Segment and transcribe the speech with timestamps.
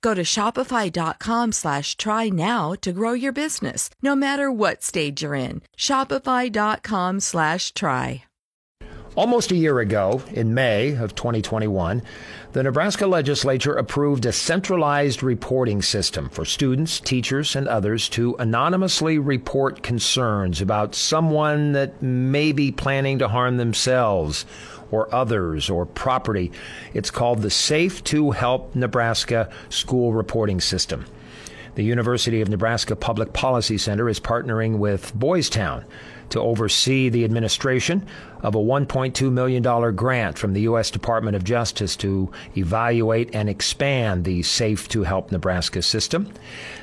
[0.00, 5.34] Go to shopify.com slash try now to grow your business, no matter what stage you're
[5.34, 5.62] in.
[5.76, 8.24] Shopify.com slash try.
[9.16, 12.02] Almost a year ago, in May of 2021,
[12.52, 19.18] the Nebraska legislature approved a centralized reporting system for students, teachers, and others to anonymously
[19.18, 24.44] report concerns about someone that may be planning to harm themselves
[24.90, 26.52] or others or property.
[26.94, 31.06] It's called the Safe to Help Nebraska School Reporting System.
[31.76, 35.84] The University of Nebraska Public Policy Center is partnering with Boys Town
[36.30, 38.06] to oversee the administration
[38.42, 40.90] of a $1.2 million grant from the U.S.
[40.90, 46.32] Department of Justice to evaluate and expand the Safe to Help Nebraska system.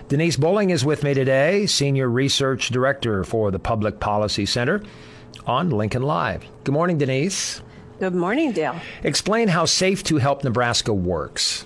[0.09, 4.83] Denise Bulling is with me today, Senior Research Director for the Public Policy Center
[5.47, 6.45] on Lincoln Live.
[6.63, 7.61] Good morning, Denise.
[8.03, 8.75] Good morning, Dale.
[9.05, 11.63] Explain how Safe to Help Nebraska works.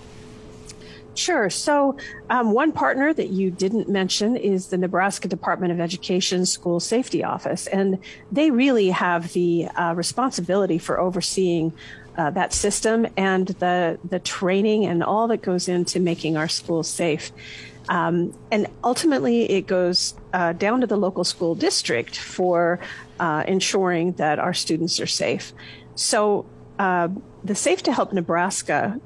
[1.15, 1.49] Sure.
[1.49, 1.97] So,
[2.29, 7.23] um, one partner that you didn't mention is the Nebraska Department of Education School Safety
[7.23, 7.97] Office, and
[8.31, 11.73] they really have the uh, responsibility for overseeing
[12.19, 16.87] uh, that system and the the training and all that goes into making our schools
[16.87, 17.31] safe.
[17.89, 22.79] Um, and ultimately, it goes uh, down to the local school district for
[23.19, 25.51] uh, ensuring that our students are safe.
[25.97, 26.45] So,
[26.77, 27.09] uh,
[27.43, 29.01] the Safe to Help Nebraska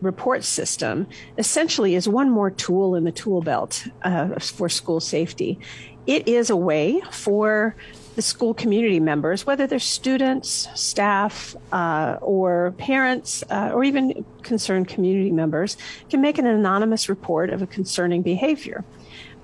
[0.00, 1.06] report system
[1.36, 5.58] essentially is one more tool in the tool belt uh, for school safety.
[6.06, 7.76] It is a way for
[8.16, 14.88] the school community members, whether they're students, staff, uh, or parents, uh, or even concerned
[14.88, 15.76] community members,
[16.08, 18.84] can make an anonymous report of a concerning behavior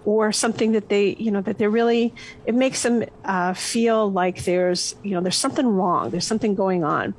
[0.07, 2.15] or something that they, you know, that they're really,
[2.47, 6.83] it makes them uh, feel like there's, you know, there's something wrong, there's something going
[6.83, 7.15] on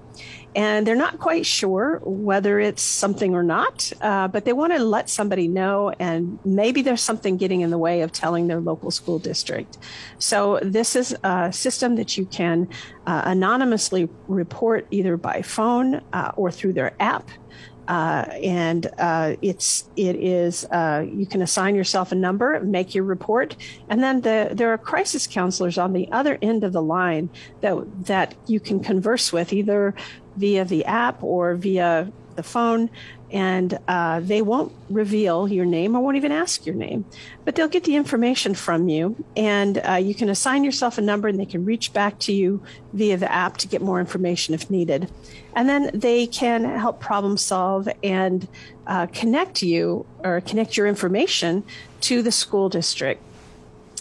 [0.57, 4.79] and they're not quite sure whether it's something or not, uh, but they want to
[4.79, 8.89] let somebody know, and maybe there's something getting in the way of telling their local
[8.89, 9.77] school district.
[10.17, 12.69] So this is a system that you can
[13.05, 17.29] uh, anonymously report either by phone uh, or through their app.
[17.87, 23.03] Uh, and uh, it's it is uh, you can assign yourself a number, make your
[23.03, 23.55] report,
[23.89, 27.29] and then the, there are crisis counselors on the other end of the line
[27.61, 29.95] that that you can converse with either
[30.37, 32.89] via the app or via the phone,
[33.31, 35.95] and uh, they won't reveal your name.
[35.95, 37.03] Or won't even ask your name,
[37.43, 41.27] but they'll get the information from you, and uh, you can assign yourself a number,
[41.27, 44.69] and they can reach back to you via the app to get more information if
[44.69, 45.11] needed,
[45.55, 48.47] and then they can help problem solve and
[48.85, 51.63] uh, connect you or connect your information
[51.99, 53.21] to the school district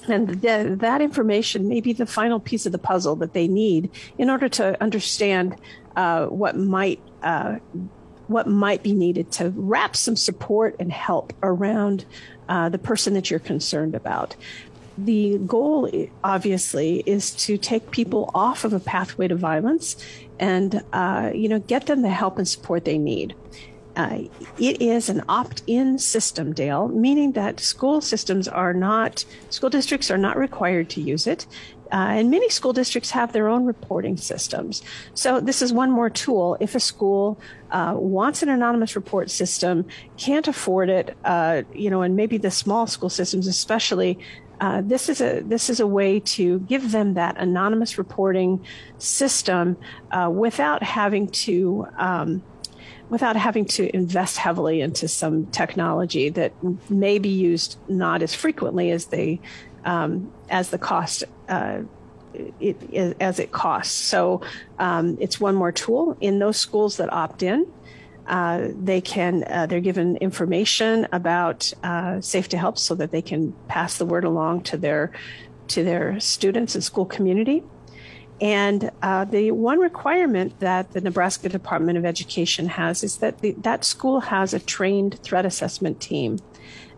[0.08, 3.90] and th- that information may be the final piece of the puzzle that they need
[4.18, 5.56] in order to understand
[5.96, 7.56] uh, what might uh,
[8.28, 12.04] what might be needed to wrap some support and help around
[12.48, 14.34] uh, the person that you're concerned about.
[14.98, 15.90] The goal,
[16.24, 19.96] obviously, is to take people off of a pathway to violence,
[20.38, 23.34] and uh, you know, get them the help and support they need.
[23.96, 24.18] Uh,
[24.58, 30.18] it is an opt-in system, Dale, meaning that school systems are not, school districts are
[30.18, 31.46] not required to use it.
[31.92, 34.82] Uh, and many school districts have their own reporting systems.
[35.14, 36.56] So this is one more tool.
[36.60, 37.40] If a school
[37.70, 42.50] uh, wants an anonymous report system, can't afford it, uh, you know, and maybe the
[42.50, 44.18] small school systems especially,
[44.60, 48.64] uh, this is a this is a way to give them that anonymous reporting
[48.98, 49.76] system
[50.10, 51.86] uh, without having to.
[51.98, 52.42] Um,
[53.08, 56.52] without having to invest heavily into some technology that
[56.90, 59.40] may be used not as frequently as they
[59.84, 61.80] um, as the cost uh,
[62.60, 63.94] it, as it costs.
[63.94, 64.42] So
[64.78, 67.66] um, it's one more tool in those schools that opt in.
[68.26, 73.22] Uh, they can uh, they're given information about uh, safe to help so that they
[73.22, 75.12] can pass the word along to their
[75.68, 77.62] to their students and school community
[78.40, 83.52] And uh, the one requirement that the Nebraska Department of Education has is that the,
[83.58, 86.38] that school has a trained threat assessment team.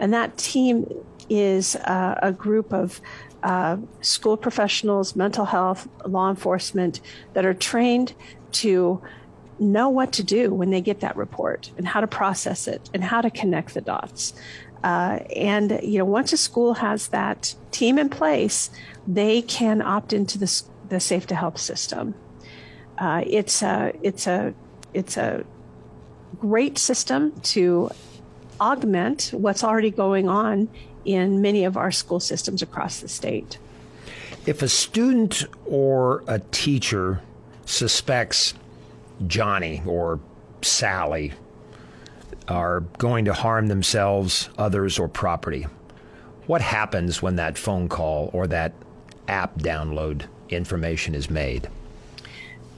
[0.00, 0.86] And that team
[1.28, 3.00] is uh, a group of
[3.42, 7.00] uh, school professionals, mental health, law enforcement
[7.34, 8.14] that are trained
[8.50, 9.00] to
[9.60, 13.04] know what to do when they get that report and how to process it and
[13.04, 14.34] how to connect the dots.
[14.84, 18.70] Uh, and you know, once a school has that team in place,
[19.06, 22.14] they can opt into the, the Safe to Help system.
[22.98, 24.54] Uh, it's a it's a
[24.94, 25.44] it's a
[26.40, 27.90] great system to
[28.60, 30.68] augment what's already going on
[31.04, 33.58] in many of our school systems across the state.
[34.46, 37.20] If a student or a teacher
[37.64, 38.54] suspects
[39.26, 40.20] Johnny or
[40.62, 41.32] Sally
[42.48, 45.66] are going to harm themselves, others, or property.
[46.46, 48.72] What happens when that phone call or that
[49.28, 51.68] app download information is made?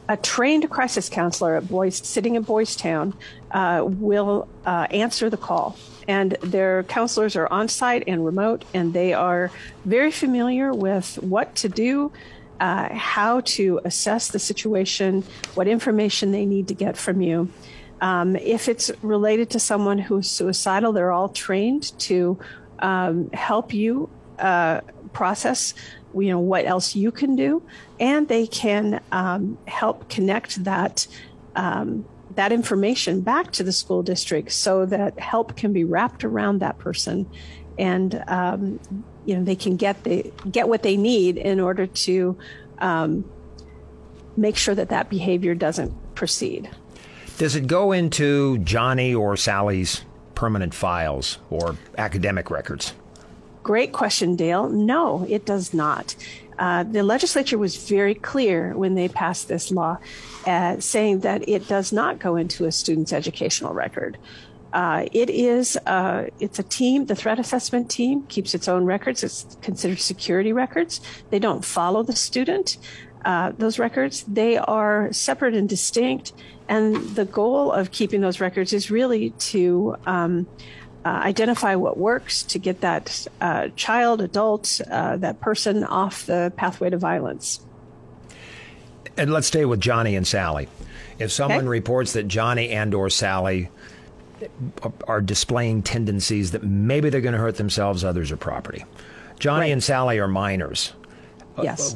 [0.08, 3.14] A trained crisis counselor at Boys, sitting in Boys Town
[3.52, 5.76] uh, will uh, answer the call.
[6.08, 9.52] And their counselors are on site and remote, and they are
[9.84, 12.10] very familiar with what to do,
[12.58, 15.22] uh, how to assess the situation,
[15.54, 17.48] what information they need to get from you.
[18.00, 22.38] Um, if it's related to someone who's suicidal, they're all trained to
[22.80, 24.08] um, help you
[24.38, 24.80] uh,
[25.12, 25.74] process,
[26.14, 27.62] you know, what else you can do,
[27.98, 31.06] and they can um, help connect that
[31.56, 32.04] um,
[32.36, 36.78] that information back to the school district so that help can be wrapped around that
[36.78, 37.28] person,
[37.78, 38.80] and um,
[39.24, 42.36] you know they can get the get what they need in order to
[42.78, 43.24] um,
[44.36, 46.70] make sure that that behavior doesn't proceed.
[47.38, 50.04] Does it go into Johnny or Sally's
[50.34, 52.94] permanent files or academic records?
[53.62, 54.68] Great question, Dale.
[54.68, 56.16] No, it does not.
[56.58, 59.98] Uh, the legislature was very clear when they passed this law,
[60.46, 64.18] uh, saying that it does not go into a student's educational record.
[64.72, 67.06] Uh, it is uh, it's a team.
[67.06, 69.24] The threat assessment team keeps its own records.
[69.24, 71.00] It's considered security records.
[71.30, 72.76] They don't follow the student.
[73.24, 76.32] Uh, those records they are separate and distinct,
[76.68, 80.46] and the goal of keeping those records is really to um,
[81.04, 86.52] uh, identify what works to get that uh, child, adult, uh, that person off the
[86.56, 87.60] pathway to violence.
[89.16, 90.68] And let's stay with Johnny and Sally.
[91.18, 91.68] If someone okay.
[91.68, 93.70] reports that Johnny and or Sally
[95.06, 98.84] are displaying tendencies that maybe they're going to hurt themselves, others, or property.
[99.38, 99.72] Johnny right.
[99.72, 100.92] and Sally are minors.
[101.62, 101.94] Yes.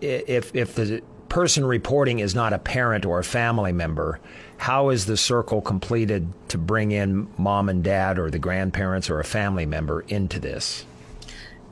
[0.00, 1.02] If if the
[1.36, 4.18] person reporting is not a parent or a family member,
[4.56, 9.20] how is the circle completed to bring in mom and dad or the grandparents or
[9.20, 10.86] a family member into this?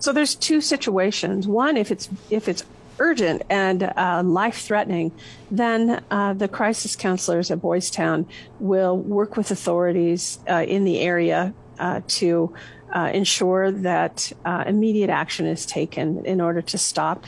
[0.00, 1.48] So there's two situations.
[1.48, 2.62] One, if it's if it's
[2.98, 5.12] urgent and uh, life threatening,
[5.50, 8.26] then uh, the crisis counselors at Boys Town
[8.60, 12.54] will work with authorities uh, in the area uh, to
[12.94, 17.24] uh, ensure that uh, immediate action is taken in order to stop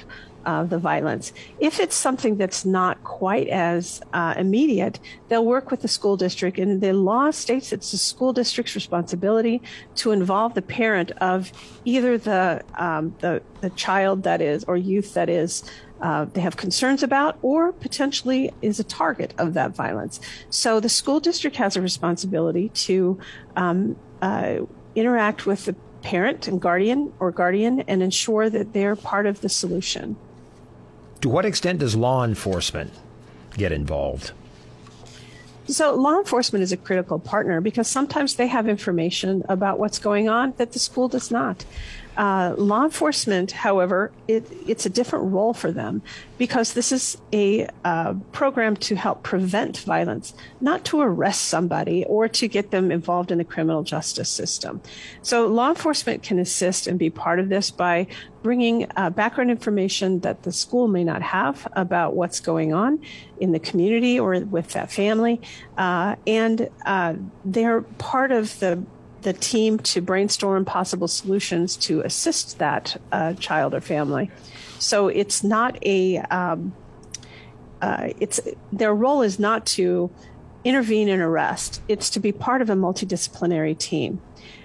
[0.47, 1.33] uh, the violence.
[1.59, 4.99] If it's something that's not quite as uh, immediate,
[5.29, 9.61] they'll work with the school district, and the law states it's the school district's responsibility
[9.97, 11.53] to involve the parent of
[11.85, 15.65] either the um, the, the child that is or youth that is
[16.01, 20.21] uh, they have concerns about or potentially is a target of that violence.
[20.51, 23.19] So the school district has a responsibility to
[23.57, 24.59] um, uh,
[24.95, 29.49] interact with the parent and guardian or guardian and ensure that they're part of the
[29.49, 30.17] solution.
[31.21, 32.93] To what extent does law enforcement
[33.57, 34.33] get involved?
[35.69, 40.29] So, law enforcement is a critical partner because sometimes they have information about what's going
[40.29, 41.65] on that the school does not.
[42.17, 46.03] Uh, law enforcement, however, it, it's a different role for them
[46.39, 52.29] because this is a uh, program to help prevent violence, not to arrest somebody or
[52.29, 54.81] to get them involved in the criminal justice system.
[55.23, 58.07] So, law enforcement can assist and be part of this by
[58.43, 63.01] bringing uh, background information that the school may not have about what's going on
[63.41, 65.41] in the community or with that family.
[65.77, 68.83] Uh, and uh, they're part of the
[69.27, 74.31] the team to brainstorm possible solutions to assist that uh, child or family.
[74.79, 76.73] So it's not a um,
[77.83, 78.39] uh, it's
[78.73, 80.13] their role is not to
[80.63, 81.83] intervene and arrest.
[81.89, 84.23] It's to be part of a multidisciplinary team.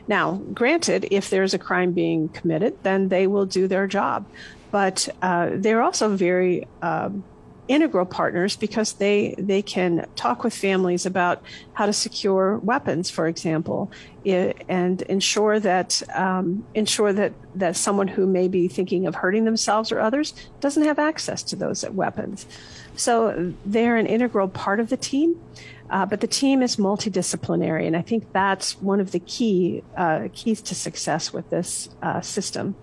[0.08, 4.28] Now, granted, if there's a crime being committed, then they will do their job,
[4.70, 7.24] but uh, they're also very um,
[7.68, 11.42] integral partners because they they can talk with families about
[11.74, 13.92] how to secure weapons, for example,
[14.26, 19.92] and ensure that um, ensure that that someone who may be thinking of hurting themselves
[19.92, 22.46] or others doesn't have access to those weapons.
[22.96, 25.40] So they're an integral part of the team.
[25.90, 30.30] Uh, but the team is multidisciplinary, and I think that's one of the key uh,
[30.32, 32.76] keys to success with this uh, system.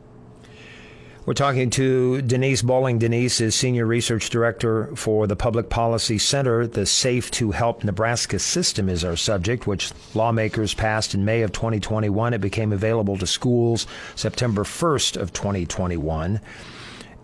[1.29, 2.99] We're talking to Denise Bulling.
[2.99, 6.67] Denise is Senior Research Director for the Public Policy Center.
[6.67, 11.53] The Safe to Help Nebraska system is our subject, which lawmakers passed in May of
[11.53, 12.33] 2021.
[12.33, 16.41] It became available to schools September 1st of 2021.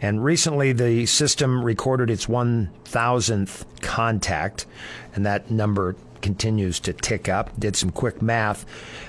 [0.03, 4.67] And recently, the system recorded its 1,000th contact,
[5.15, 7.51] and that number continues to tick up.
[7.61, 8.65] Did some quick math.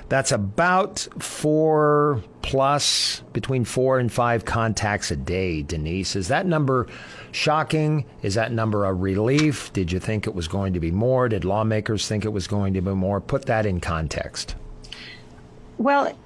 [0.10, 6.18] That's about four plus, between four and five contacts a day, Denise.
[6.18, 6.88] Is that number
[7.32, 8.06] shocking?
[8.22, 9.72] Is that number a relief?
[9.72, 11.30] Did you think it was going to be more?
[11.30, 13.22] Did lawmakers think it was going to be more?
[13.22, 14.56] Put that in context.
[15.78, 16.18] Well,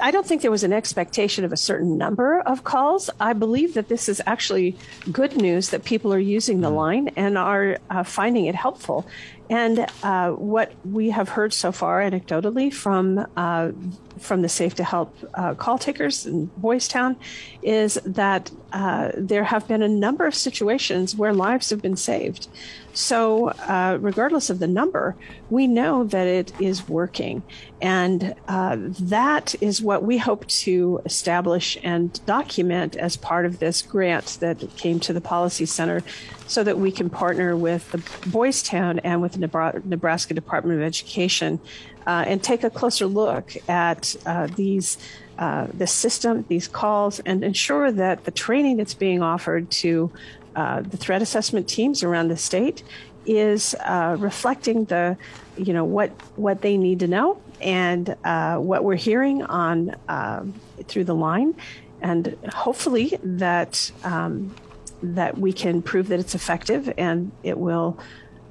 [0.00, 3.10] I don't think there was an expectation of a certain number of calls.
[3.20, 4.76] I believe that this is actually
[5.10, 6.76] good news that people are using the mm.
[6.76, 9.06] line and are uh, finding it helpful.
[9.50, 13.72] And uh, what we have heard so far, anecdotally, from uh,
[14.18, 17.16] from the Safe to Help uh, call takers in Boys Town,
[17.62, 22.48] is that uh, there have been a number of situations where lives have been saved.
[22.94, 25.16] So, uh, regardless of the number,
[25.48, 27.42] we know that it is working.
[27.80, 33.80] And uh, that is what we hope to establish and document as part of this
[33.80, 36.02] grant that came to the Policy Center
[36.46, 40.84] so that we can partner with the Boys Town and with the Nebraska Department of
[40.84, 41.60] Education
[42.06, 44.98] uh, and take a closer look at uh, these.
[45.38, 50.12] Uh, the system, these calls, and ensure that the training that's being offered to
[50.56, 52.82] uh, the threat assessment teams around the state
[53.24, 55.16] is uh, reflecting the,
[55.56, 60.54] you know, what what they need to know and uh, what we're hearing on um,
[60.88, 61.54] through the line,
[62.00, 64.54] and hopefully that um,
[65.02, 67.98] that we can prove that it's effective and it will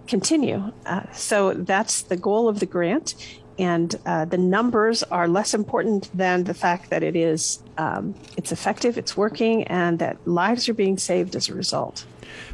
[0.07, 0.71] continue.
[0.85, 3.15] Uh, so that's the goal of the grant.
[3.61, 8.51] And uh, the numbers are less important than the fact that it is um, it's
[8.51, 12.03] effective, it's working, and that lives are being saved as a result.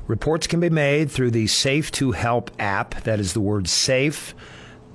[0.07, 3.03] Reports can be made through the Safe to Help app.
[3.03, 4.35] That is the word safe,